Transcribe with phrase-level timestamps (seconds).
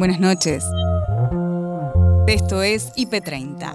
[0.00, 0.64] Buenas noches.
[2.26, 3.74] Esto es IP30.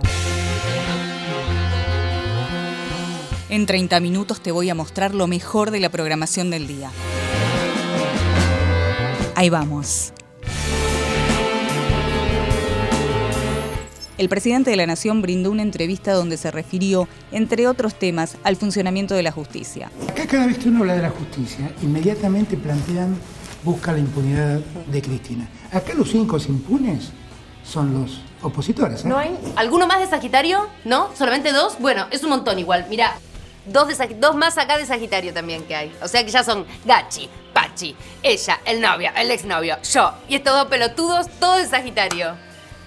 [3.50, 6.90] En 30 minutos te voy a mostrar lo mejor de la programación del día.
[9.36, 10.14] Ahí vamos.
[14.18, 18.56] El presidente de la Nación brindó una entrevista donde se refirió, entre otros temas, al
[18.56, 19.92] funcionamiento de la justicia.
[20.10, 23.16] Acá cada vez que uno habla de la justicia, inmediatamente plantean,
[23.66, 25.50] busca la impunidad de Cristina.
[25.72, 27.10] Acá los cinco impunes
[27.66, 29.04] son los opositores.
[29.04, 29.08] ¿eh?
[29.08, 30.68] ¿No hay alguno más de Sagitario?
[30.86, 31.10] ¿No?
[31.18, 31.78] ¿Solamente dos?
[31.80, 32.86] Bueno, es un montón igual.
[32.90, 33.18] Mira,
[33.66, 35.92] dos, de dos más acá de Sagitario también que hay.
[36.04, 40.54] O sea que ya son Gachi, Pachi, ella, el novio, el exnovio, yo y estos
[40.54, 42.36] dos pelotudos, todo de Sagitario.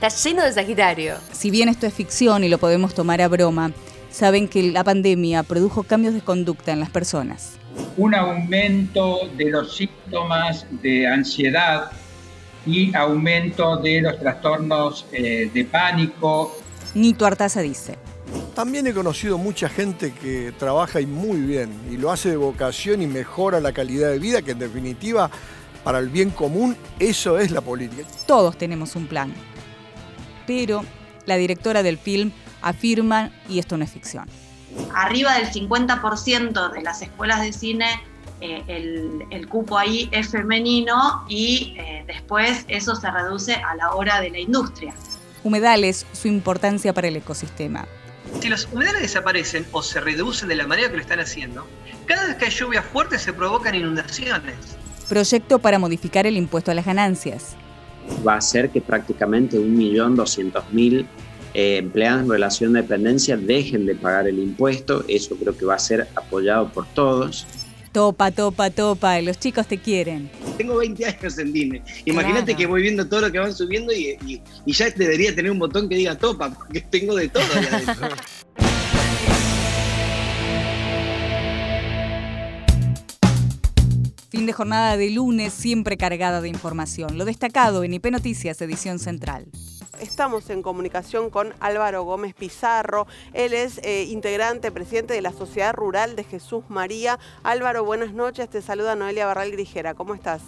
[0.00, 1.16] Está lleno de Sagitario.
[1.32, 3.72] Si bien esto es ficción y lo podemos tomar a broma,
[4.12, 7.57] saben que la pandemia produjo cambios de conducta en las personas.
[7.96, 11.90] Un aumento de los síntomas de ansiedad
[12.66, 16.56] y aumento de los trastornos eh, de pánico.
[16.94, 17.96] Nito Artaza dice,
[18.54, 23.02] También he conocido mucha gente que trabaja y muy bien y lo hace de vocación
[23.02, 25.30] y mejora la calidad de vida, que en definitiva,
[25.84, 28.04] para el bien común, eso es la política.
[28.26, 29.32] todos tenemos un plan.
[30.46, 30.84] Pero
[31.26, 34.26] la directora del film afirma, y esto no es ficción,
[34.94, 37.86] arriba del 50% de las escuelas de cine
[38.40, 43.94] eh, el, el cupo ahí es femenino y eh, después eso se reduce a la
[43.94, 44.94] hora de la industria.
[45.42, 47.86] humedales, su importancia para el ecosistema.
[48.40, 51.66] Si los humedales desaparecen o se reducen de la manera que lo están haciendo,
[52.06, 54.54] cada vez que hay lluvias fuertes se provocan inundaciones.
[55.08, 57.56] Proyecto para modificar el impuesto a las ganancias.
[58.26, 61.06] va a hacer que prácticamente 1.200.000
[61.60, 65.04] eh, empleados en relación de dependencia dejen de pagar el impuesto.
[65.08, 67.46] Eso creo que va a ser apoyado por todos.
[67.90, 70.30] Topa, topa, topa, los chicos te quieren.
[70.56, 71.82] Tengo 20 años en Disney.
[72.04, 72.58] Imagínate Claro.
[72.58, 75.58] que voy viendo todo lo que van subiendo y, y- y ya debería tener un
[75.58, 77.42] botón que diga topa, porque tengo de todo.
[84.30, 87.16] Fin de jornada de lunes, siempre cargada de información.
[87.16, 89.46] Lo destacado en IP Noticias, edición central.
[90.00, 93.06] Estamos en comunicación con Álvaro Gómez Pizarro.
[93.32, 97.18] Él es eh, integrante, presidente de la Sociedad Rural de Jesús María.
[97.42, 98.48] Álvaro, buenas noches.
[98.48, 99.94] Te saluda Noelia Barral Grijera.
[99.94, 100.42] ¿Cómo estás?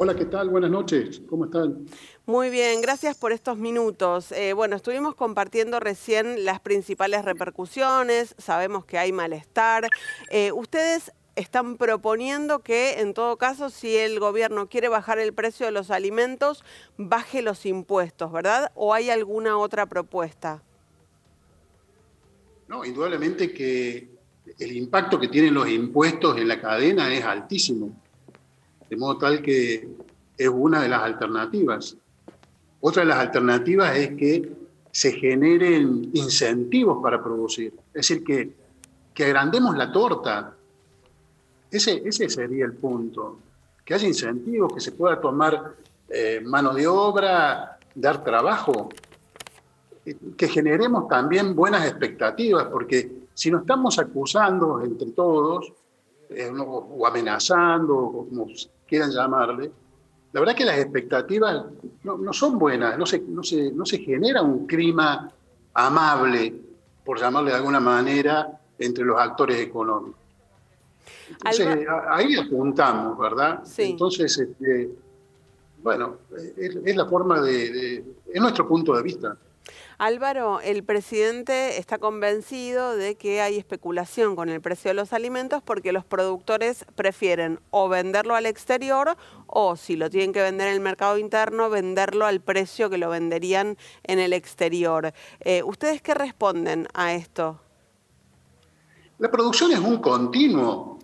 [0.00, 0.48] Hola, ¿qué tal?
[0.48, 1.20] Buenas noches.
[1.28, 1.86] ¿Cómo están?
[2.24, 4.30] Muy bien, gracias por estos minutos.
[4.30, 9.88] Eh, bueno, estuvimos compartiendo recién las principales repercusiones, sabemos que hay malestar.
[10.30, 15.66] Eh, ustedes están proponiendo que, en todo caso, si el gobierno quiere bajar el precio
[15.66, 16.64] de los alimentos,
[16.96, 18.72] baje los impuestos, ¿verdad?
[18.74, 20.62] ¿O hay alguna otra propuesta?
[22.66, 24.08] No, indudablemente que
[24.58, 27.92] el impacto que tienen los impuestos en la cadena es altísimo,
[28.90, 29.88] de modo tal que
[30.36, 31.96] es una de las alternativas.
[32.80, 34.52] Otra de las alternativas es que
[34.90, 38.50] se generen incentivos para producir, es decir, que,
[39.14, 40.56] que agrandemos la torta.
[41.70, 43.38] Ese, ese sería el punto,
[43.84, 45.74] que haya incentivos, que se pueda tomar
[46.08, 48.88] eh, mano de obra, dar trabajo,
[50.36, 55.72] que generemos también buenas expectativas, porque si nos estamos acusando entre todos,
[56.30, 58.46] eh, o amenazando, o como
[58.86, 59.70] quieran llamarle,
[60.32, 61.64] la verdad que las expectativas
[62.04, 65.30] no, no son buenas, no se, no, se, no se genera un clima
[65.74, 66.54] amable,
[67.04, 70.20] por llamarle de alguna manera, entre los actores económicos.
[71.30, 73.60] Entonces, ahí apuntamos, ¿verdad?
[73.64, 73.82] Sí.
[73.90, 74.90] Entonces, este,
[75.82, 76.16] bueno,
[76.56, 79.36] es, es la forma de, de- es nuestro punto de vista.
[79.98, 85.60] Álvaro, el presidente está convencido de que hay especulación con el precio de los alimentos
[85.62, 89.16] porque los productores prefieren o venderlo al exterior
[89.46, 93.10] o si lo tienen que vender en el mercado interno, venderlo al precio que lo
[93.10, 95.12] venderían en el exterior.
[95.40, 97.60] Eh, ¿Ustedes qué responden a esto?
[99.18, 100.97] La producción es un continuo.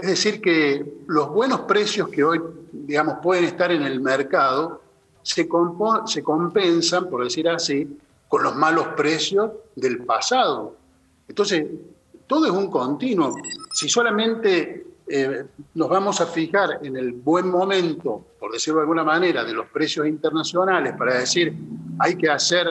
[0.00, 4.80] Es decir, que los buenos precios que hoy, digamos, pueden estar en el mercado
[5.22, 5.48] se,
[6.06, 7.98] se compensan, por decir así,
[8.28, 10.76] con los malos precios del pasado.
[11.26, 11.66] Entonces,
[12.28, 13.34] todo es un continuo.
[13.72, 19.02] Si solamente eh, nos vamos a fijar en el buen momento, por decirlo de alguna
[19.02, 21.52] manera, de los precios internacionales para decir
[21.98, 22.66] hay que hacer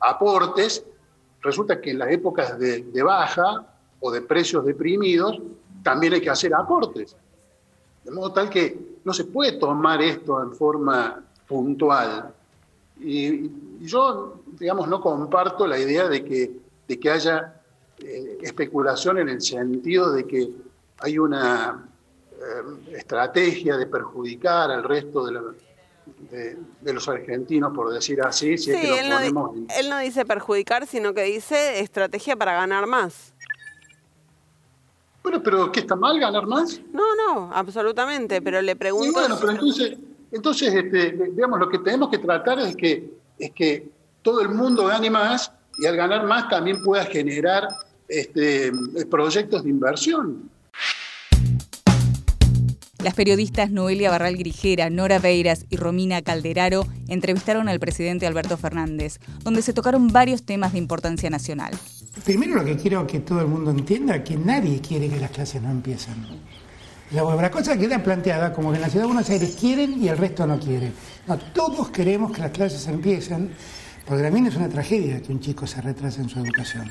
[0.00, 0.84] aportes,
[1.40, 3.66] resulta que en las épocas de baja
[4.00, 5.40] o de precios deprimidos
[5.86, 7.14] también hay que hacer aportes.
[8.02, 12.34] De modo tal que no se puede tomar esto en forma puntual.
[12.98, 13.26] Y,
[13.80, 16.50] y yo, digamos, no comparto la idea de que,
[16.88, 17.60] de que haya
[17.98, 20.50] eh, especulación en el sentido de que
[20.98, 21.88] hay una
[22.32, 25.42] eh, estrategia de perjudicar al resto de la,
[26.30, 29.88] de, de los argentinos, por decir así, si es Sí, que él no, ponemos él
[29.88, 33.34] no dice perjudicar, sino que dice estrategia para ganar más.
[35.26, 36.80] Bueno, pero ¿qué está mal ganar más?
[36.92, 39.12] No, no, absolutamente, pero le Y pregunto...
[39.12, 39.98] bueno, pero entonces,
[40.30, 43.88] entonces este, digamos, lo que tenemos que tratar es que, es que
[44.22, 45.50] todo el mundo gane más
[45.80, 47.66] y al ganar más también pueda generar
[48.06, 48.70] este,
[49.10, 50.48] proyectos de inversión.
[53.02, 59.18] Las periodistas Noelia Barral Grijera, Nora Beiras y Romina Calderaro entrevistaron al presidente Alberto Fernández,
[59.42, 61.72] donde se tocaron varios temas de importancia nacional.
[62.26, 65.62] Primero lo que quiero que todo el mundo entienda que nadie quiere que las clases
[65.62, 66.14] no empiecen.
[67.12, 70.08] La, la cosa queda planteada como que en la ciudad de Buenos Aires quieren y
[70.08, 70.90] el resto no quiere.
[71.28, 73.52] No, todos queremos que las clases empiecen,
[74.04, 76.90] porque también es una tragedia que un chico se retrase en su educación.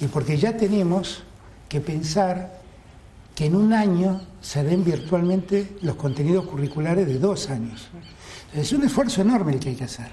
[0.00, 1.22] Y porque ya tenemos
[1.66, 2.60] que pensar
[3.34, 7.88] que en un año se den virtualmente los contenidos curriculares de dos años.
[8.54, 10.10] Es un esfuerzo enorme el que hay que hacer.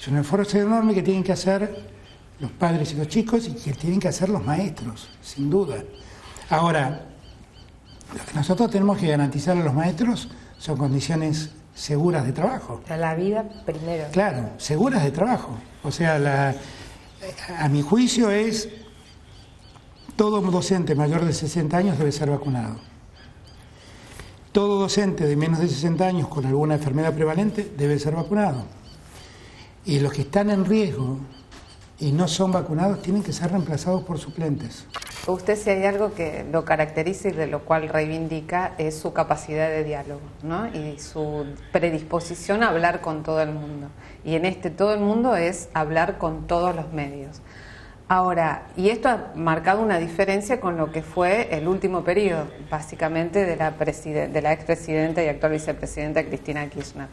[0.00, 1.93] Es un esfuerzo enorme que tienen que hacer
[2.40, 5.76] los padres y los chicos y que tienen que hacer los maestros, sin duda.
[6.50, 7.06] Ahora,
[8.16, 10.28] lo que nosotros tenemos que garantizar a los maestros
[10.58, 12.80] son condiciones seguras de trabajo.
[12.88, 14.04] La vida primero.
[14.12, 15.56] Claro, seguras de trabajo.
[15.82, 16.54] O sea, la-
[17.58, 18.68] a mi juicio es
[20.16, 22.76] todo docente mayor de 60 años debe ser vacunado.
[24.52, 28.64] Todo docente de menos de 60 años con alguna enfermedad prevalente debe ser vacunado.
[29.84, 31.18] Y los que están en riesgo
[31.98, 34.86] y no son vacunados tienen que ser reemplazados por suplentes.
[35.26, 39.70] Usted si hay algo que lo caracteriza y de lo cual reivindica es su capacidad
[39.70, 40.66] de diálogo, ¿no?
[40.68, 43.88] Y su predisposición a hablar con todo el mundo.
[44.22, 47.40] Y en este todo el mundo es hablar con todos los medios.
[48.06, 53.46] Ahora, y esto ha marcado una diferencia con lo que fue el último periodo, básicamente
[53.46, 57.08] de la, de la expresidenta y actual vicepresidenta Cristina Kirchner.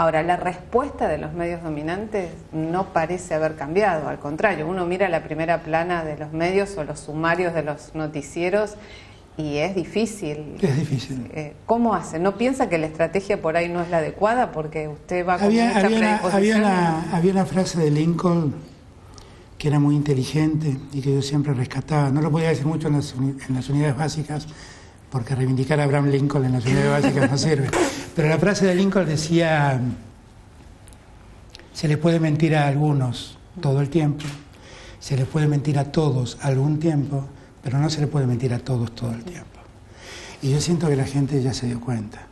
[0.00, 5.10] Ahora, la respuesta de los medios dominantes no parece haber cambiado, al contrario, uno mira
[5.10, 8.76] la primera plana de los medios o los sumarios de los noticieros
[9.36, 10.56] y es difícil.
[10.58, 11.30] Es difícil.
[11.34, 12.18] Eh, ¿Cómo hace?
[12.18, 15.48] ¿No piensa que la estrategia por ahí no es la adecuada porque usted va con
[15.48, 18.54] Había, mucha había una, había, una, había una frase de Lincoln
[19.58, 22.08] que era muy inteligente y que yo siempre rescataba.
[22.08, 24.48] No lo podía decir mucho en las, en las unidades básicas,
[25.10, 27.68] porque reivindicar a Abraham Lincoln en las unidades básicas no sirve.
[28.14, 29.80] Pero la frase de Lincoln decía,
[31.72, 34.24] se les puede mentir a algunos todo el tiempo,
[34.98, 37.26] se les puede mentir a todos algún tiempo,
[37.62, 39.60] pero no se les puede mentir a todos todo el tiempo.
[40.42, 42.26] Y yo siento que la gente ya se dio cuenta.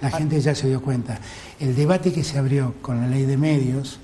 [0.00, 1.18] La gente ya se dio cuenta.
[1.58, 3.98] El debate que se abrió con la ley de medios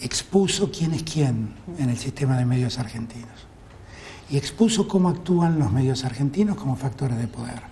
[0.00, 3.46] expuso quién es quién en el sistema de medios argentinos.
[4.30, 7.62] Y expuso cómo actúan los medios argentinos como factores de poder.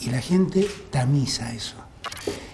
[0.00, 1.76] Y la gente tamiza eso.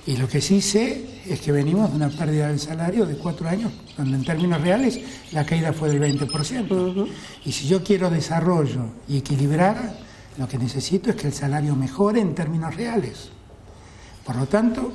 [0.06, 3.49] Y lo que sí sé es que venimos de una pérdida del salario de cuatro
[3.49, 5.00] años, donde en términos reales
[5.33, 7.09] la caída fue del 20%.
[7.44, 9.99] Y si yo quiero desarrollo y equilibrar,
[10.38, 13.31] lo que necesito es que el salario mejore en términos reales.
[14.25, 14.93] Por lo tanto,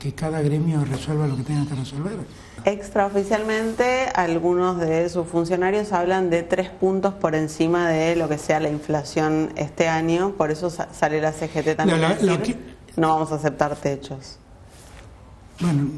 [0.00, 2.16] que cada gremio resuelva lo que tenga que resolver.
[2.64, 8.58] Extraoficialmente, algunos de sus funcionarios hablan de tres puntos por encima de lo que sea
[8.60, 12.56] la inflación este año, por eso sa- sale la CGT también Lo- a lo- decir,
[12.96, 14.38] no vamos a aceptar techos.
[15.60, 15.88] Bueno,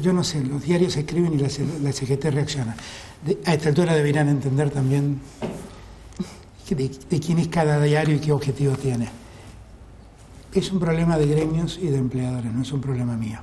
[0.00, 1.48] yo no sé, los diarios se escriben y la,
[1.82, 2.76] la CGT reacciona.
[3.24, 5.20] De- a esta altura deberían entender también
[6.68, 9.08] que de, de quién es cada diario y qué objetivo tiene.
[10.58, 13.38] Es un problema de gremios y de empleadores, no es un problema mío.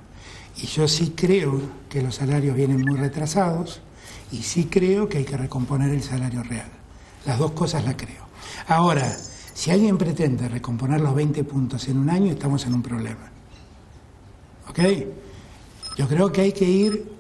[0.58, 3.80] Y yo sí creo que los salarios vienen muy retrasados
[4.34, 6.68] y sí creo que hay que recomponer el salario real.
[7.26, 8.26] Las dos cosas las creo.
[8.68, 9.18] Ahora,
[9.54, 13.32] si alguien pretende recomponer los 20 puntos en un año, estamos en un problema.
[14.68, 14.80] ¿Ok?
[15.96, 17.14] Yo creo que hay que ir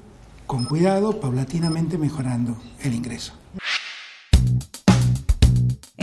[0.46, 3.32] con cuidado, paulatinamente mejorando el ingreso.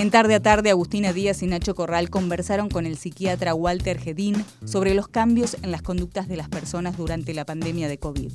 [0.03, 4.35] En tarde a tarde, Agustina Díaz y Nacho Corral conversaron con el psiquiatra Walter Gedín
[4.65, 8.33] sobre los cambios en las conductas de las personas durante la pandemia de COVID.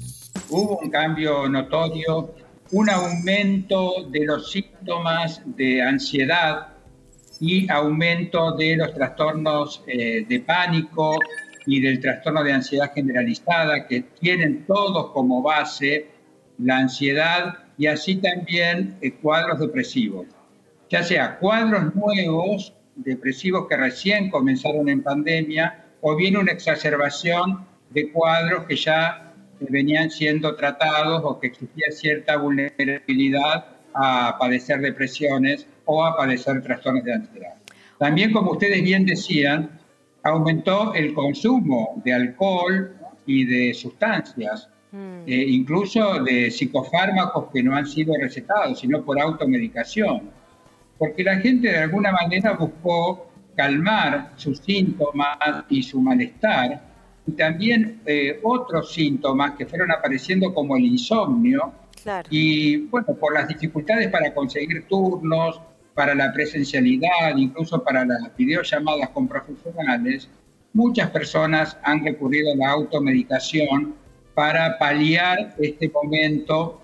[0.47, 2.33] Hubo un cambio notorio,
[2.71, 6.69] un aumento de los síntomas de ansiedad
[7.41, 11.15] y aumento de los trastornos eh, de pánico
[11.65, 16.07] y del trastorno de ansiedad generalizada que tienen todos como base
[16.59, 20.27] la ansiedad y así también eh, cuadros depresivos,
[20.89, 28.11] ya sea cuadros nuevos depresivos que recién comenzaron en pandemia o bien una exacerbación de
[28.11, 36.05] cuadros que ya venían siendo tratados o que existía cierta vulnerabilidad a padecer depresiones o
[36.05, 37.55] a padecer trastornos de ansiedad.
[37.97, 39.79] También, como ustedes bien decían,
[40.23, 47.87] aumentó el consumo de alcohol y de sustancias, eh, incluso de psicofármacos que no han
[47.87, 50.29] sido recetados, sino por automedicación.
[50.97, 55.37] Porque la gente de alguna manera buscó calmar sus síntomas
[55.69, 56.81] y su malestar,
[57.25, 61.73] y también eh, otros síntomas que fueron apareciendo como el insomnio,
[62.29, 65.59] y bueno, por las dificultades para conseguir turnos,
[65.93, 70.29] para la presencialidad, incluso para las videollamadas con profesionales,
[70.73, 73.95] muchas personas han recurrido a la automedicación
[74.35, 76.79] para paliar este momento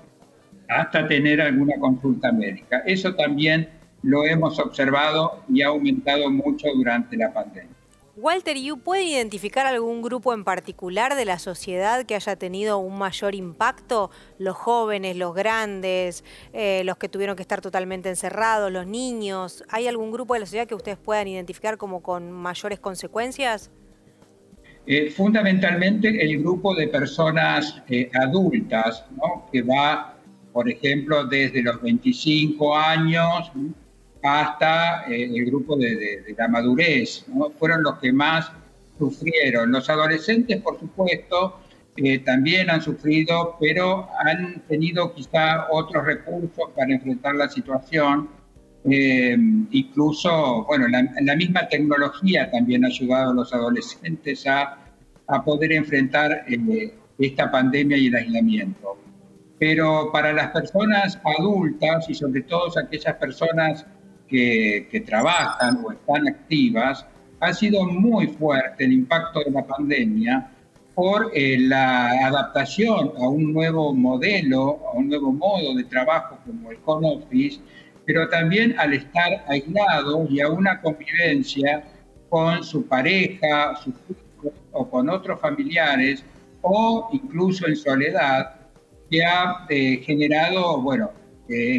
[0.68, 2.82] hasta tener alguna consulta médica.
[2.88, 3.70] Eso también
[4.04, 7.74] lo hemos observado y ha aumentado mucho durante la pandemia.
[8.16, 13.00] Walter, ¿y puede identificar algún grupo en particular de la sociedad que haya tenido un
[13.00, 14.12] mayor impacto?
[14.38, 19.64] Los jóvenes, los grandes, eh, los que tuvieron que estar totalmente encerrados, los niños.
[19.70, 23.72] ¿Hay algún grupo de la sociedad que ustedes puedan identificar como con mayores consecuencias?
[24.86, 29.48] Eh, fundamentalmente el grupo de personas eh, adultas, ¿no?
[29.52, 30.20] que va,
[30.52, 33.52] por ejemplo, desde los 25 años
[34.24, 37.26] hasta eh, el grupo de, la madurez,
[37.60, 38.52] fueron los que más
[38.98, 39.72] sufrieron.
[39.72, 41.60] Los adolescentes, por supuesto,
[41.98, 48.30] eh, también han sufrido, pero han tenido quizá otros recursos para enfrentar la situación.
[48.90, 49.38] Eh,
[49.72, 54.78] incluso, bueno, la, misma tecnología también ha ayudado a los adolescentes a,
[55.28, 56.46] a poder enfrentar
[57.20, 58.98] esta pandemia y el aislamiento.
[59.60, 63.86] Pero para las personas adultas y sobre todo aquellas personas
[64.34, 67.06] que, trabajan o están activas,
[67.40, 70.50] ha sido muy fuerte el impacto de la pandemia
[70.96, 76.72] por eh, la adaptación a un nuevo modelo, a un nuevo modo de trabajo como
[76.72, 77.60] el home office,
[78.06, 81.84] pero también al estar aislados y a una convivencia
[82.30, 86.26] con su pareja, sus hijos o con otros familiares
[86.62, 88.56] o incluso en soledad,
[89.12, 91.12] que ha eh, generado, bueno,
[91.50, 91.76] eh,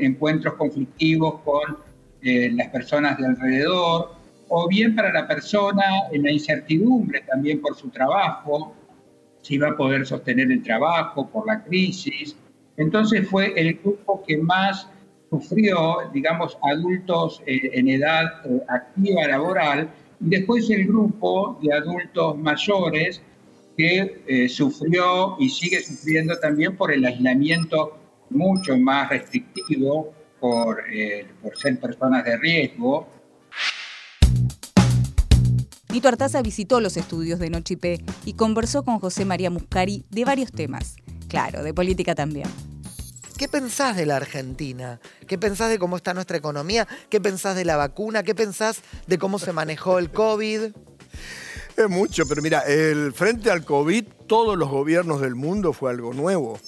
[0.00, 1.93] encuentros conflictivos con
[2.24, 4.14] eh, las personas de alrededor,
[4.48, 8.74] o bien para la persona en la incertidumbre también por su trabajo,
[9.42, 12.36] si va a poder sostener el trabajo por la crisis.
[12.76, 14.88] Entonces fue el grupo que más
[15.30, 19.90] sufrió, digamos, adultos eh, en edad eh, activa laboral,
[20.20, 23.20] y después el grupo de adultos mayores
[23.76, 27.98] que sufrió y sigue sufriendo también por el aislamiento
[28.30, 30.14] mucho más restrictivo
[30.92, 33.08] eh, por, ser personas de riesgo.
[35.90, 40.52] Nito Artaza visitó los estudios de Nochipé y conversó con José María Muscari de varios
[40.52, 40.96] temas.
[41.28, 42.48] Claro, de política también.
[43.38, 45.00] ¿Qué pensás de la Argentina?
[45.26, 46.86] ¿Qué pensás de cómo está nuestra economía?
[47.08, 48.22] ¿Qué pensás de la vacuna?
[48.22, 50.72] ¿Qué pensás de cómo se manejó el COVID?
[51.76, 56.12] Es mucho, pero mira, el frente al COVID, todos los gobiernos del mundo fue algo
[56.12, 56.60] nuevo.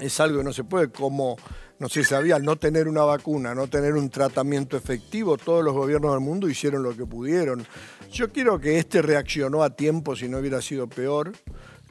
[0.00, 1.36] Es algo que no se puede como
[1.78, 5.74] no se sabía, al no tener una vacuna, no tener un tratamiento efectivo, todos los
[5.74, 7.66] gobiernos del mundo hicieron lo que pudieron.
[8.12, 11.32] Yo quiero que este reaccionó a tiempo si no hubiera sido peor.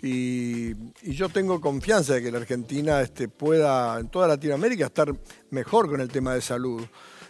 [0.01, 5.13] Y, yo tengo confianza de que la Argentina este, pueda, en toda Latinoamérica, estar
[5.49, 6.83] mejor con el tema de salud.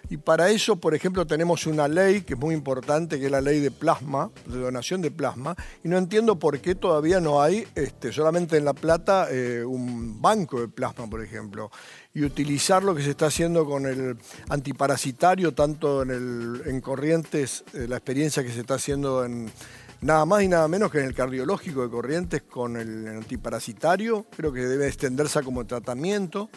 [0.09, 3.41] Y para eso, por ejemplo, tenemos una ley que es muy importante, que es la
[3.41, 7.65] ley de plasma, de donación de plasma, y no entiendo por qué todavía no hay
[7.75, 11.71] este, solamente en La Plata eh, un banco de plasma, por ejemplo
[12.15, 14.17] y utilizar lo que se está haciendo con el
[14.49, 19.51] antiparasitario, tanto en, Corrientes, eh, la experiencia que se está haciendo en
[20.01, 24.53] nada más y nada menos que en el cardiológico de Corrientes con el, antiparasitario, creo
[24.53, 26.49] que debe extenderse como tratamiento.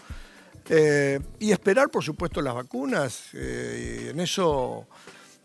[0.68, 3.28] Eh, y esperar, por supuesto, las vacunas.
[3.34, 4.86] Eh, en eso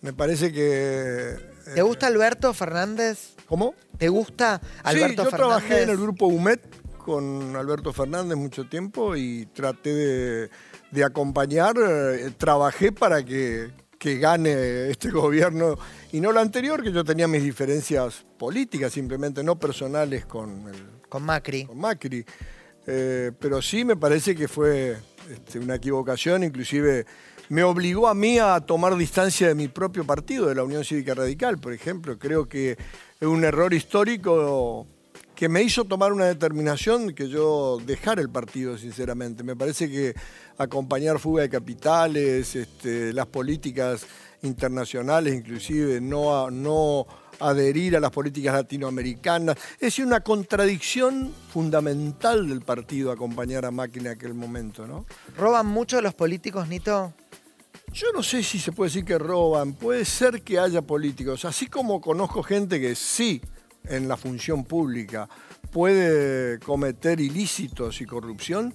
[0.01, 1.37] me parece que...
[1.75, 3.35] ¿Te gusta Alberto Fernández?
[3.45, 3.75] ¿Cómo?
[3.97, 6.59] ¿Te gusta Alberto sí, yo trabajé en el grupo UMED
[6.97, 10.49] con Alberto Fernández mucho tiempo y traté
[10.91, 15.77] de, acompañar, eh, trabajé para que, gane este gobierno
[16.11, 20.65] y no lo anterior, que yo tenía mis diferencias políticas, simplemente no personales con,
[21.09, 21.65] con Macri.
[21.65, 22.25] Con Macri.
[22.87, 24.97] Eh, pero sí me parece que fue
[25.31, 27.05] este, una equivocación, inclusive
[27.50, 31.13] me obligó a mí a tomar distancia de mi propio partido, de la Unión Cívica
[31.13, 32.17] Radical, por ejemplo.
[32.17, 34.88] Creo que es un error histórico
[35.35, 39.43] que me hizo tomar una determinación que yo dejar el partido, sinceramente.
[39.43, 40.13] Me parece que
[40.57, 44.05] acompañar fuga de capitales, este, las políticas
[44.43, 47.05] internacionales, inclusive no, no
[47.39, 49.57] adherir a las políticas latinoamericanas.
[49.79, 55.05] Es una contradicción fundamental del partido acompañar a Macri en aquel momento, ¿no?
[55.38, 57.13] ¿Roban mucho los políticos, Nito?
[57.93, 61.67] Yo no sé si se puede decir que roban, puede ser que haya políticos, así
[61.67, 63.41] como conozco gente que sí
[63.86, 65.27] en la función pública
[65.71, 68.74] puede cometer ilícitos y corrupción,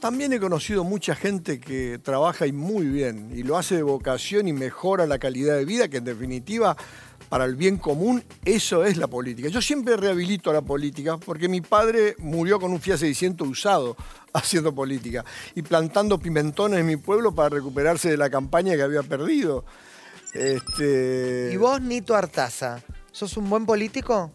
[0.00, 4.48] también he conocido mucha gente que trabaja y muy bien y lo hace de vocación
[4.48, 6.76] y mejora la calidad de vida, que en definitiva
[7.28, 9.48] para el bien común, eso es la política.
[9.48, 13.96] Yo siempre rehabilito la política porque mi padre murió con un Fiat 600 usado
[14.32, 19.02] haciendo política y plantando pimentones en mi pueblo para recuperarse de la campaña que había
[19.02, 19.64] perdido.
[20.32, 21.50] Este...
[21.52, 24.32] ¿Y vos, Nito Artaza, sos un buen político?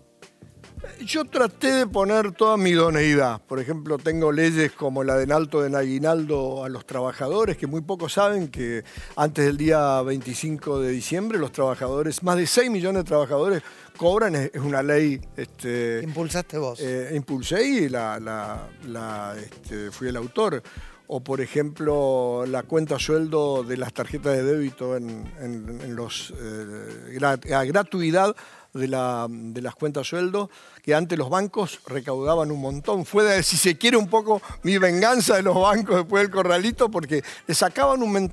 [1.06, 3.42] Yo traté de poner toda mi idoneidad.
[3.42, 7.82] Por ejemplo, tengo leyes como la de alto de aguinaldo a los trabajadores, que muy
[7.82, 8.84] pocos saben que
[9.16, 13.62] antes del día 25 de diciembre los trabajadores, más de 6 millones de trabajadores
[13.98, 15.20] cobran, es una ley...
[15.38, 16.80] Este, Impulsaste vos.
[16.82, 20.62] Eh, impulsé y la, la- la, este, fui el autor.
[21.08, 26.34] O, por ejemplo, la cuenta sueldo de las tarjetas de débito en, en- en los,
[26.40, 28.36] eh, la gratuidad
[28.76, 30.50] de, la- de las cuentas sueldo,
[30.84, 33.06] que antes los bancos recaudaban un montón.
[33.06, 36.92] Fue, de- si se quiere, un poco mi venganza de los bancos después del corralito,
[36.92, 38.32] porque le sacaban un...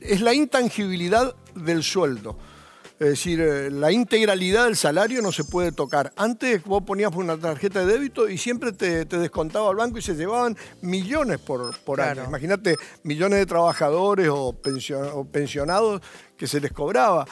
[0.00, 2.36] Es la intangibilidad del sueldo.
[2.98, 6.14] Es decir, eh, la integralidad del salario no se puede tocar.
[6.16, 10.02] Antes vos ponías una tarjeta de débito y siempre te, te descontaba al banco y
[10.02, 12.22] se llevaban millones por, por Claro.
[12.22, 12.28] año.
[12.30, 14.56] Imagínate millones de trabajadores o,
[15.14, 16.00] o pensionados
[16.38, 17.26] que se les cobraba.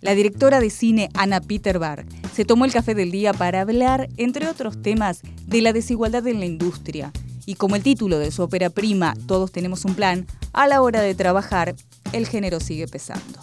[0.00, 4.48] La directora de cine Anna Peterberg se tomó el café del día para hablar, entre
[4.48, 7.12] otros temas, de la desigualdad en la industria.
[7.44, 11.02] Y como el título de su ópera prima, Todos tenemos un plan, a la hora
[11.02, 11.74] de trabajar,
[12.12, 13.40] el género sigue pesando.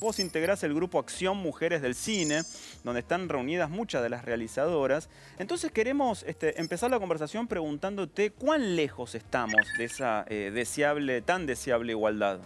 [0.00, 2.42] Vos integrás el grupo Acción Mujeres del Cine,
[2.84, 5.10] donde están reunidas muchas de las realizadoras.
[5.38, 11.46] Entonces queremos este, empezar la conversación preguntándote cuán lejos estamos de esa eh, deseable, tan
[11.46, 12.40] deseable igualdad.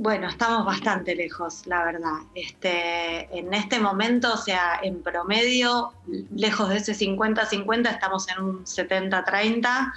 [0.00, 2.18] Bueno, estamos bastante lejos, la verdad.
[2.32, 5.92] Este, en este momento, o sea, en promedio,
[6.36, 9.92] lejos de ese 50-50, estamos en un 70-30,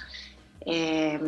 [0.66, 1.20] eh,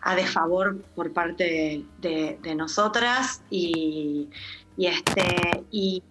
[0.00, 4.28] a desfavor por parte de, nosotras y,
[4.76, 6.02] este, y,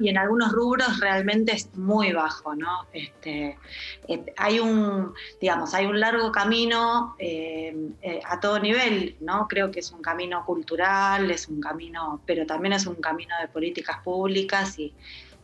[0.00, 2.86] y en algunos rubros realmente es muy bajo, ¿no?
[2.92, 3.58] Este,
[4.08, 9.46] eh, hay un, digamos, hay un largo camino eh, eh, a todo nivel, ¿no?
[9.48, 13.48] Creo que es un camino cultural, es un camino, pero también es un camino de
[13.48, 14.94] políticas públicas y,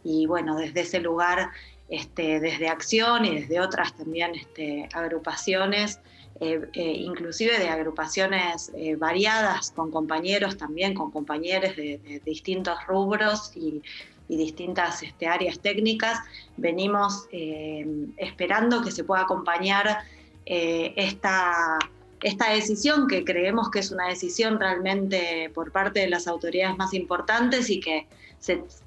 [0.05, 1.51] y bueno, desde ese lugar,
[1.89, 6.01] este, desde Acción y desde otras también este, agrupaciones,
[6.39, 13.53] eh, eh, inclusive de agrupaciones eh, variadas, con compañeros también, con compañeros de, distintos rubros
[13.55, 13.83] y,
[14.29, 16.19] distintas este, áreas técnicas,
[16.57, 17.29] venimos
[18.17, 19.99] esperando que se pueda acompañar
[20.45, 21.79] esta,
[22.21, 26.93] esta decisión, que creemos que es una decisión realmente por parte de las autoridades más
[26.93, 28.09] importantes y que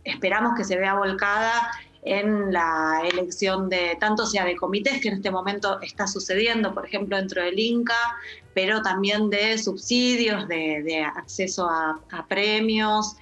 [0.04, 1.72] esperamos que se vea volcada
[2.04, 6.86] en la elección de, tanto sea de comités, que en este momento está sucediendo, por
[6.86, 8.18] ejemplo, dentro del INCA,
[8.54, 13.16] pero también de subsidios, de, de acceso a, a premios,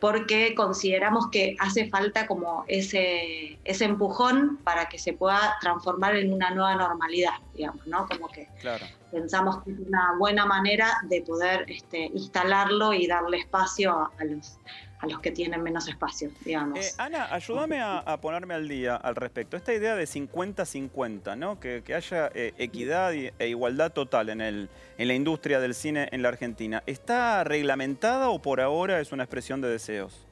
[0.00, 6.32] porque consideramos que hace falta como ese, ese empujón para que se pueda transformar en
[6.32, 8.06] una nueva normalidad, digamos, ¿no?
[8.06, 8.86] Como que Claro.
[9.10, 14.24] pensamos que es una buena manera de poder este, instalarlo y darle espacio a, a
[14.24, 14.58] los,
[15.00, 16.78] a los que tienen menos espacio, digamos.
[16.80, 19.56] Eh, Ana, ayúdame a, a ponerme al día al respecto.
[19.56, 21.60] Esta idea de 50-50, ¿no?
[21.60, 25.74] Que, que haya eh, equidad y- e igualdad total en, el, en la industria del
[25.74, 30.24] cine en la Argentina, ¿está reglamentada o por ahora es una expresión de deseos?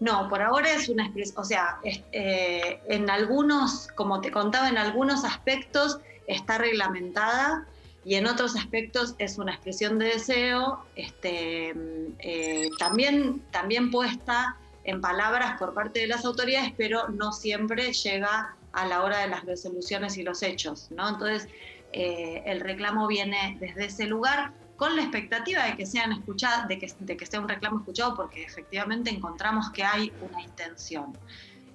[0.00, 4.68] No, por ahora es una expresión, o sea, es- eh, en algunos, como te contaba,
[4.68, 7.66] en algunos aspectos está reglamentada
[8.04, 11.74] y en otros aspectos es una expresión de deseo, este,
[12.18, 18.54] eh, también, también puesta en palabras por parte de las autoridades, pero no siempre llega
[18.72, 20.88] a la hora de las resoluciones y los hechos.
[20.90, 21.48] Entonces,
[21.92, 26.78] eh, el reclamo viene desde ese lugar con la expectativa de que sean escuchadas, de
[26.78, 31.16] que, de que sea un reclamo escuchado, porque efectivamente encontramos que hay una intención.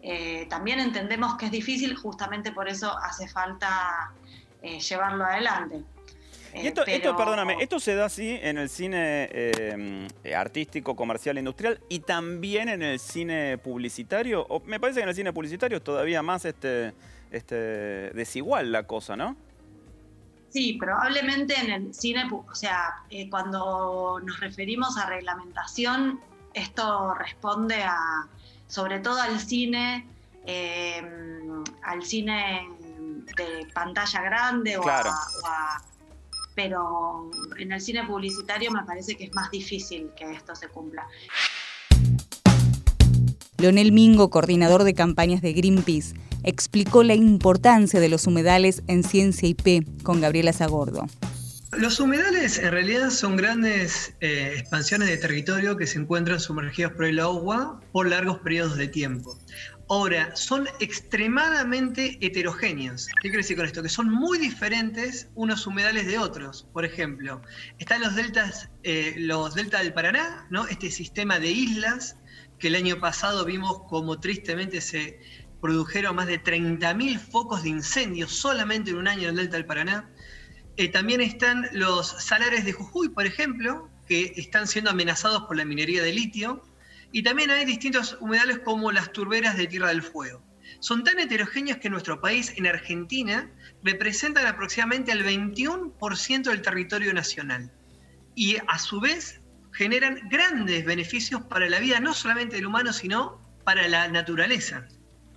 [0.03, 4.13] Eh, también entendemos que es difícil, justamente por eso hace falta
[4.61, 5.85] llevarlo adelante.
[6.53, 10.95] Y Eh, esto, esto, pero- perdóname, esto se da así en el cine eh, artístico,
[10.95, 14.45] comercial, industrial y también en el cine publicitario.
[14.49, 16.93] O me parece que en el cine publicitario es todavía más este,
[17.31, 17.55] este,
[18.11, 19.35] desigual la cosa, ¿no?
[20.49, 26.19] Sí, probablemente en el cine, o sea, eh, cuando nos referimos a reglamentación,
[26.55, 27.95] esto responde a,
[28.67, 30.07] sobre todo al cine,
[30.47, 31.03] eh,
[31.83, 32.67] al cine
[33.37, 35.09] de pantalla grande o, a- Claro.
[35.11, 35.83] o a-
[36.61, 41.07] pero en el cine publicitario me parece que es más difícil que esto se cumpla.
[43.57, 49.47] Leonel Mingo, coordinador de campañas de Greenpeace, explicó la importancia de los humedales en Ciencia
[49.47, 51.05] IP con Gabriela Zagordo.
[51.71, 57.05] Los humedales en realidad son grandes eh, expansiones de territorio que se encuentran sumergidos por
[57.05, 59.37] el agua por largos periodos de tiempo.
[59.91, 63.07] Ahora, son extremadamente heterogéneos.
[63.07, 63.81] ¿Qué quiere decir con esto?
[63.81, 66.67] Que son muy diferentes unos humedales de otros.
[66.73, 67.41] Por ejemplo,
[67.79, 70.67] están los deltas, eh, los deltas del Paraná, ¿no?
[70.67, 72.17] Este sistema de islas
[72.59, 75.19] que el año pasado vimos como tristemente se
[75.59, 79.65] produjeron más de 30.000 focos de incendios solamente en un año en el delta del
[79.65, 80.07] Paraná.
[80.77, 85.65] Eh, también están los salares de Jujuy, por ejemplo, que están siendo amenazados por la
[85.65, 86.63] minería de litio.
[87.11, 90.43] Y también hay distintos humedales como las turberas de Tierra del Fuego.
[90.79, 93.51] Son tan heterogéneos que nuestro país, en Argentina,
[93.83, 97.71] representan aproximadamente el 21% del territorio nacional.
[98.35, 99.41] Y a su vez
[99.73, 104.87] generan grandes beneficios para la vida, no solamente del humano, sino para la naturaleza.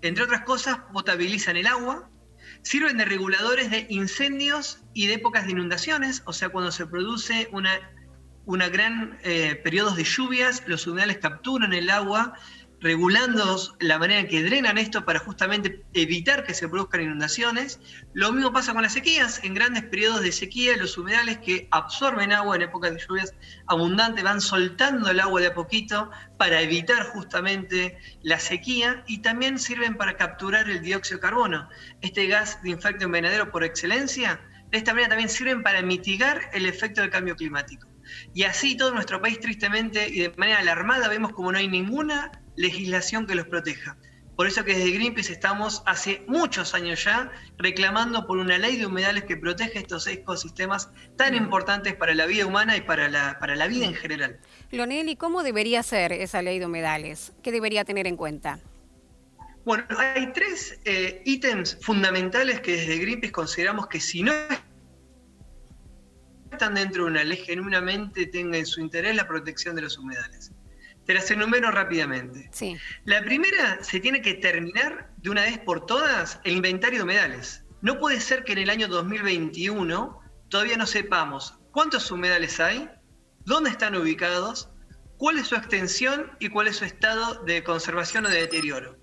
[0.02, 2.10] Entre otras cosas, potabilizan el agua,
[2.62, 7.48] Sirven de reguladores de incendios y de épocas de inundaciones, o sea, cuando se produce
[7.50, 7.70] una,
[8.44, 12.34] una gran eh, periodos de lluvias, los humedales capturan el agua
[12.82, 17.80] regulando la manera en que drenan esto para justamente evitar que se produzcan inundaciones.
[18.12, 19.40] Lo mismo pasa con las sequías.
[19.44, 23.34] En grandes periodos de sequía, los humedales que absorben agua en épocas de lluvias
[23.68, 29.60] abundantes van soltando el agua de a poquito para evitar justamente la sequía y también
[29.60, 31.68] sirven para capturar el dióxido de carbono,
[32.00, 34.40] este gas de infecto envenenadero por excelencia.
[34.72, 37.91] De esta manera también sirven para mitigar el efecto del cambio climático.
[38.34, 42.30] Y así todo nuestro país, tristemente y de manera alarmada, vemos como no hay ninguna
[42.56, 43.96] legislación que los proteja.
[44.36, 48.86] Por eso que desde Greenpeace estamos hace muchos años ya reclamando por una ley de
[48.86, 53.56] humedales que protege estos ecosistemas tan importantes para la vida humana y para la, para
[53.56, 54.40] la vida en general.
[54.70, 57.32] Lonel, ¿y cómo debería ser esa ley de humedales?
[57.42, 58.58] ¿Qué debería tener en cuenta?
[59.64, 64.32] Bueno, hay tres eh, ítems fundamentales que desde Greenpeace consideramos que si no
[66.52, 70.52] están dentro de una ley genuinamente tenga en su interés la protección de los humedales.
[71.06, 72.48] Te las enumero rápidamente.
[72.52, 72.76] Sí.
[73.04, 77.64] La primera, se tiene que terminar de una vez por todas el inventario de humedales.
[77.80, 82.88] No puede ser que en el año 2021 todavía no sepamos cuántos humedales hay,
[83.44, 84.68] dónde están ubicados,
[85.16, 89.01] cuál es su extensión y cuál es su estado de conservación o de deterioro.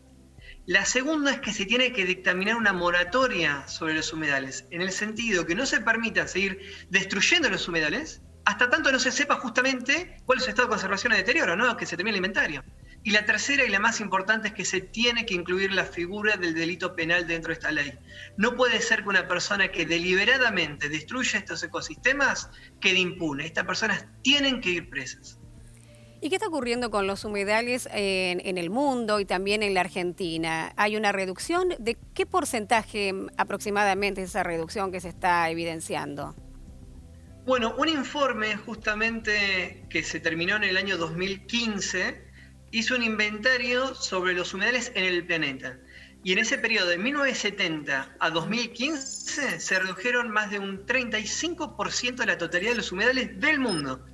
[0.69, 4.91] La segunda es que se tiene que dictaminar una moratoria sobre los humedales, en el
[4.91, 10.17] sentido que no se permita seguir destruyendo los humedales hasta tanto no se sepa justamente
[10.25, 11.75] cuál es su estado de conservación y deterioro, ¿no?
[11.75, 12.63] que se termine el inventario.
[13.03, 16.37] Y la tercera y la más importante es que se tiene que incluir la figura
[16.37, 17.97] del delito penal dentro de esta ley.
[18.37, 23.47] No puede ser que una persona que deliberadamente destruya estos ecosistemas quede impune.
[23.47, 25.38] Estas personas tienen que ir presas.
[26.21, 30.73] ¿Y qué está ocurriendo con los humedales en, el mundo y también en la Argentina?
[30.75, 31.69] ¿Hay una reducción?
[31.79, 36.35] ¿De qué porcentaje aproximadamente es esa reducción que se está evidenciando?
[37.45, 42.21] Bueno, un informe justamente que se terminó en el año 2015
[42.71, 45.79] hizo un inventario sobre los humedales en el planeta.
[46.21, 52.25] Y en ese periodo de 1970 a 2015 se redujeron más de un 35% de
[52.25, 54.05] la totalidad de los humedales del mundo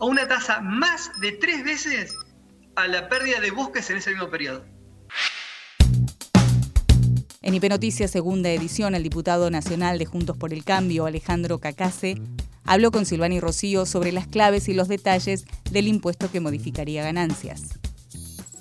[0.00, 2.16] a una tasa más de tres veces
[2.74, 4.64] a la pérdida de bosques en ese mismo periodo.
[7.42, 12.16] En IP Noticias, segunda edición, el diputado nacional de Juntos por el Cambio, Alejandro Cacase,
[12.64, 17.78] habló con Silvani Rocío sobre las claves y los detalles del impuesto que modificaría ganancias.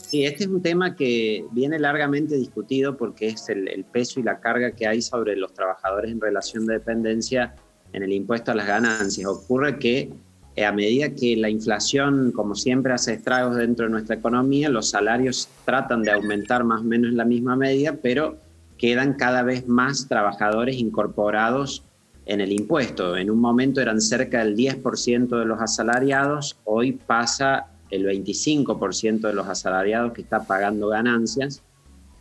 [0.01, 4.23] Sí, este es un tema que viene largamente discutido porque es el, el, peso y
[4.23, 7.55] la carga que hay sobre los trabajadores en relación de dependencia
[7.93, 9.27] en el impuesto a las ganancias.
[9.27, 10.11] Ocurre que
[10.57, 15.47] a medida que la inflación, como siempre, hace estragos dentro de nuestra economía, los salarios
[15.65, 18.37] tratan de aumentar más o menos en la misma medida, pero
[18.77, 21.83] quedan cada vez más trabajadores incorporados
[22.25, 23.15] en el impuesto.
[23.15, 29.33] En un momento eran cerca del 10% de los asalariados, hoy pasa el 25% de
[29.33, 31.63] los asalariados que está pagando ganancias.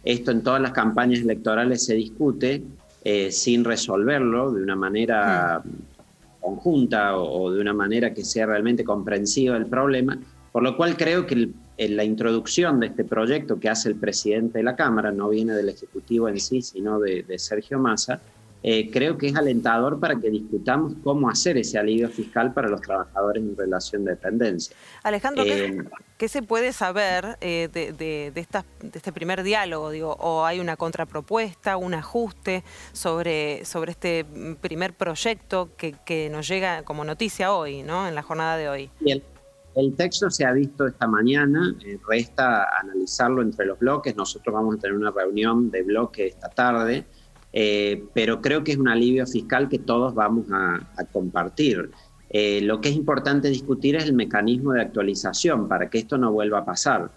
[0.04, 2.62] Esto en todas las campañas electorales se discute
[3.04, 5.62] eh, sin resolverlo de una manera
[6.40, 10.18] conjunta o, de una manera que sea realmente comprensiva el problema,
[10.52, 14.64] por lo cual creo que la introducción de este proyecto que hace el presidente de
[14.64, 18.20] la Cámara, no viene del Ejecutivo en sí, sino de, Sergio Massa,
[18.62, 22.80] eh, creo que es alentador para que discutamos cómo hacer ese alivio fiscal para los
[22.80, 24.76] trabajadores en relación de dependencia.
[25.04, 25.84] Alejandro, ¿qué,
[26.18, 28.40] eh, se puede saber eh, de, de,
[28.92, 29.90] este primer diálogo?
[29.90, 34.26] Digo, ¿O hay una contrapropuesta, un ajuste sobre, sobre este
[34.60, 38.08] primer proyecto que, nos llega como noticia hoy, ¿no?
[38.08, 38.90] en la jornada de hoy?
[38.98, 39.22] Bien.
[39.76, 44.76] el texto se ha visto esta mañana, eh, resta analizarlo entre los bloques, nosotros vamos
[44.76, 47.06] a tener una reunión de bloque esta tarde,
[47.52, 51.90] eh, pero creo que es un alivio fiscal que todos vamos a, a compartir.
[52.30, 56.30] Eh, lo que es importante discutir es el mecanismo de actualización para que esto no
[56.32, 57.10] vuelva a pasar.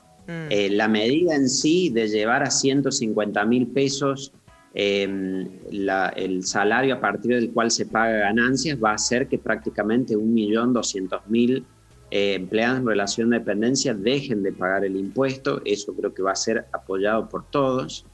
[0.49, 4.31] Eh, la medida en sí de llevar a 150 mil pesos
[4.73, 9.37] eh, la- el salario a partir del cual se paga ganancias va a hacer que
[9.37, 11.65] prácticamente 1.200.000
[12.09, 15.61] eh, empleados en relación de dependencia dejen de pagar el impuesto.
[15.65, 18.05] Eso creo que va a ser apoyado por todos.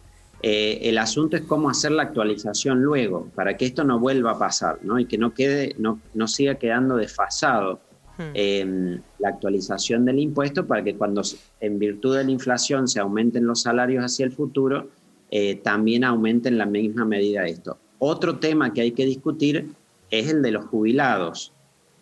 [0.44, 4.40] Eh, el asunto es cómo hacer la actualización luego, para que esto no vuelva a
[4.40, 5.00] pasar, ¿no?
[5.00, 7.80] Y que no quede, no, no siga quedando desfasado
[8.34, 11.22] eh, la actualización del impuesto para que cuando
[11.60, 14.90] en virtud de la inflación se aumenten los salarios hacia el futuro,
[15.30, 17.78] eh, también aumente en la misma medida esto.
[18.00, 19.70] Otro tema que hay que discutir
[20.10, 21.54] es el de los jubilados.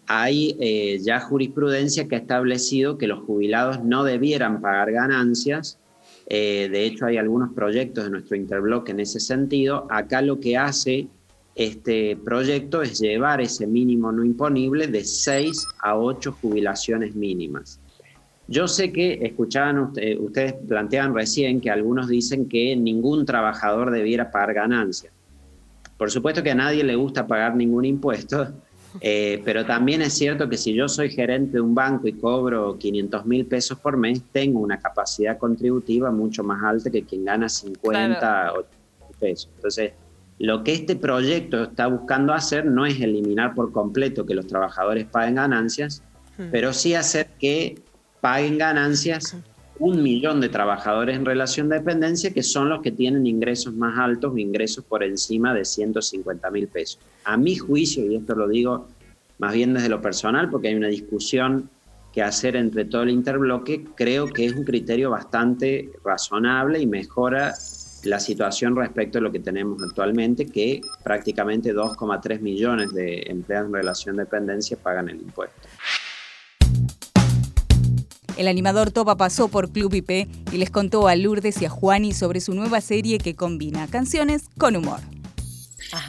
[0.08, 5.80] Hay eh, ya jurisprudencia que ha establecido que los jubilados no debieran pagar ganancias.
[6.28, 9.88] Eh, de hecho, hay algunos proyectos de nuestro interbloque en ese sentido.
[9.90, 11.08] Acá lo que hace
[11.54, 17.80] este proyecto es llevar ese mínimo no imponible de 6 a 8 jubilaciones mínimas.
[18.48, 24.30] Yo sé que escuchaban, usted- ustedes planteaban recién que algunos dicen que ningún trabajador debiera
[24.30, 25.14] pagar ganancias.
[25.98, 28.54] Por supuesto que a nadie le gusta pagar ningún impuesto,
[29.02, 32.78] eh, pero también es cierto que si yo soy gerente de un banco y cobro
[32.78, 37.50] 500 mil pesos por mes, tengo una capacidad contributiva mucho más alta que quien gana
[37.50, 39.50] 50 o 80 pesos.
[39.56, 39.94] Entonces,
[40.40, 45.06] lo que este proyecto está buscando hacer no es eliminar por completo que los trabajadores
[45.06, 46.04] paguen ganancias,
[46.52, 47.82] pero sí hacer que
[48.20, 49.38] paguen ganancias
[49.80, 53.98] un millón de trabajadores en relación de dependencia que son los que tienen ingresos más
[54.00, 57.00] altos ingresos por encima de 150 mil pesos.
[57.26, 58.88] A mi juicio, y esto lo digo
[59.38, 61.70] más bien desde lo personal, porque hay una discusión
[62.14, 67.54] que hacer entre todo el interbloque, creo que es un criterio bastante razonable y mejora
[68.06, 73.74] la situación respecto a lo que tenemos actualmente, que prácticamente 2,3 millones de empleados en
[73.74, 75.68] relación de dependencia pagan el impuesto.
[78.38, 82.14] El animador Topa pasó por Club IP y les contó a Lourdes y a Juani
[82.14, 85.00] sobre su nueva serie que combina canciones con humor.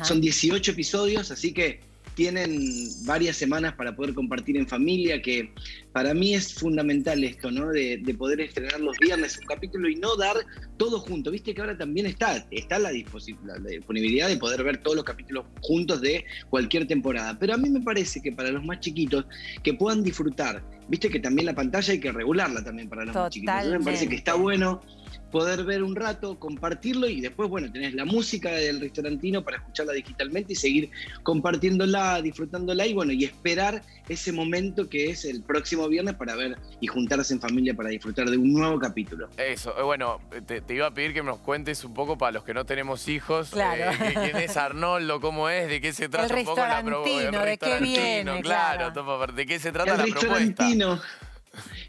[0.02, 1.80] Son 18 episodios, así que
[2.16, 5.52] tienen varias semanas para poder compartir en familia, que
[5.92, 7.68] para mí es fundamental esto, ¿no?
[7.68, 10.35] De, de poder estrenar los viernes un capítulo y no dar
[10.79, 11.31] todo junto.
[11.31, 15.05] Viste que ahora también está, está la, la- la disponibilidad de poder ver todos los
[15.05, 17.38] capítulos juntos de cualquier temporada.
[17.38, 19.26] Pero a mí me parece que para los más chiquitos,
[19.62, 23.31] que puedan disfrutar, viste que también la pantalla hay que regularla también para los más
[23.31, 23.55] chiquitos.
[23.66, 24.81] Entonces me parece que está bueno
[25.30, 29.92] poder ver un rato, compartirlo y después, bueno, tenés la música del restaurantino para escucharla
[29.92, 30.90] digitalmente y seguir
[31.22, 36.56] compartiéndola, disfrutándola y bueno, y esperar ese momento que es el próximo viernes para ver
[36.80, 39.28] y juntarse en familia para disfrutar de un nuevo capítulo.
[39.36, 42.44] Eso, eh, bueno, te, te iba a pedir que nos cuentes un poco para los
[42.44, 43.50] que no tenemos hijos.
[43.50, 43.92] Claro.
[44.04, 47.32] eh, quién es Arnoldo, cómo es, de qué se trata un poco la pro- el
[47.32, 48.92] restaurantino, de qué viene, restaurantino, claro.
[48.92, 50.66] Topa, ¿de qué se trata el la propuesta?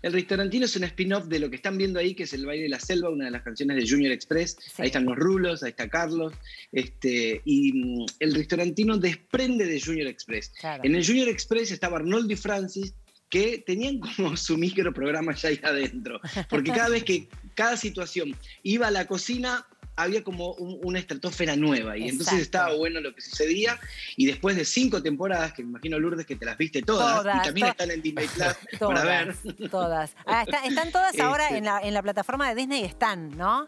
[0.01, 2.63] El restaurantino es un spin-off de lo que están viendo ahí, que es el baile
[2.63, 4.57] de la selva, una de las canciones de Junior Express.
[4.77, 6.33] Ahí están los rulos, ahí está Carlos.
[6.71, 10.49] Este, y mm, el restaurantino desprende de Junior Express.
[10.59, 10.83] Claro.
[10.83, 12.93] En el Junior Express estaba Arnoldo y Francis,
[13.29, 16.19] que tenían como su micro programa ya ahí adentro.
[16.49, 19.65] Porque cada vez que cada situación iba a la cocina,
[19.97, 21.97] había como un- una estratosfera nueva.
[21.97, 23.79] Y entonces estaba bueno lo que sucedía.
[24.15, 27.37] Y después de cinco temporadas, que me imagino Lourdes que te las viste todas, Todas,
[27.37, 29.35] y también están en Disney Plus para ver.
[29.69, 30.11] todas.
[30.25, 31.57] Ah, está- están todas ahora Este.
[31.57, 33.67] en la, en la plataforma de Disney, están, ¿no?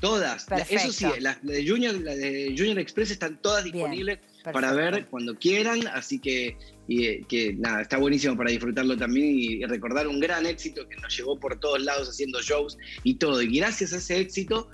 [0.00, 0.46] Todas.
[0.68, 4.18] Eso sí, las la de Junior, la de Junior Express están todas disponibles
[4.52, 6.56] para ver cuando quieran, así que,
[6.88, 11.16] y, que nada, está buenísimo para disfrutarlo también y recordar un gran éxito que nos
[11.16, 13.40] llevó por todos lados haciendo shows y todo.
[13.42, 14.68] Y gracias a ese éxito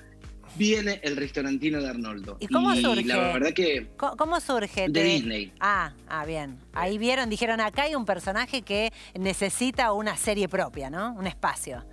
[0.57, 2.37] viene el restaurantino de Arnoldo.
[2.41, 3.05] ¿Y cómo surge?
[3.05, 4.89] la verdad que Co- ¿Cómo surge?
[4.89, 5.53] de Disney.
[5.61, 6.59] Ah, ah, bien.
[6.73, 11.13] Ahí vieron, dijeron, acá hay un personaje que necesita una serie propia, ¿no?
[11.15, 11.85] Un espacio.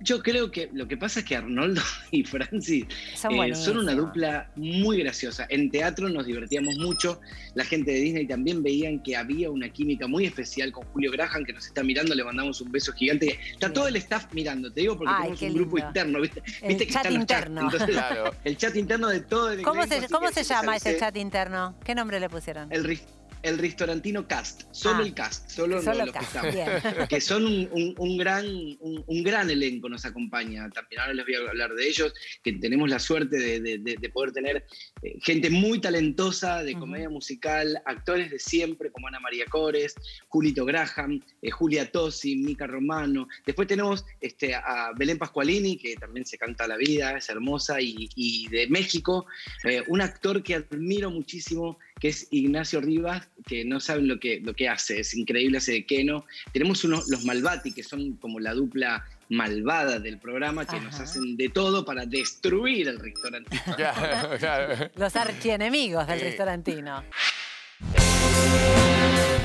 [0.00, 1.80] Yo creo que lo que pasa es que Arnoldo
[2.10, 5.46] y Francis Son eh, son una dupla muy graciosa.
[5.48, 7.20] En teatro nos divertíamos mucho.
[7.54, 11.44] La gente de Disney también veían que había una química muy especial con Julio Graham,
[11.44, 12.14] que nos está mirando.
[12.14, 13.38] Le mandamos un beso gigante.
[13.52, 15.88] Está todo el staff mirando, te digo, porque Ay, tenemos un grupo lindo.
[15.88, 16.20] interno.
[16.20, 17.40] ¿Viste, El ¿Viste que chat están los chats?
[17.40, 17.60] interno.
[17.62, 18.34] Entonces, Claro.
[18.44, 21.74] El chat interno de todo el ¿Cómo se, cómo que se llama ese chat interno?
[21.84, 22.70] ¿Qué nombre le pusieron?
[22.70, 22.98] El,
[23.42, 26.54] el Restaurantino Cast, solo Ah, el cast, solo, solo los que estamos.
[26.54, 26.68] bien.
[27.08, 30.68] Que son un, un- un gran, un, un gran elenco, nos acompaña.
[30.70, 33.96] También ahora les voy a hablar de ellos, que tenemos la suerte de, de- de-
[33.96, 34.66] de poder tener
[35.02, 39.94] eh, gente muy talentosa de comedia musical, actores de siempre como Ana María Cores,
[40.28, 43.28] Julito Graham, eh, Julia Tosi, Mica Romano.
[43.44, 48.08] Después tenemos este, a Belén Pascualini, que también se canta la vida, es hermosa, y,
[48.14, 49.26] y de México,
[49.64, 54.40] eh, un actor que admiro muchísimo, que es Ignacio Rivas, que no saben lo que,
[54.40, 56.26] lo que hace, es increíble, hace de Keno.
[56.52, 61.36] Tenemos unos, los Malvati, que son como la dupla malvada del programa, que nos hacen
[61.36, 63.56] de todo para destruir el restaurante.
[64.96, 66.24] Los archienemigos del Eh.
[66.24, 67.02] restaurantino.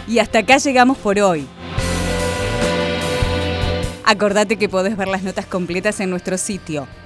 [0.08, 1.48] Y hasta acá llegamos por hoy.
[4.04, 6.88] Acordate que podés ver las notas completas en nuestro sitio